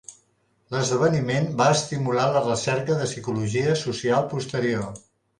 [0.75, 4.89] L'esdeveniment va estimular la recerca de psicologia social posterior.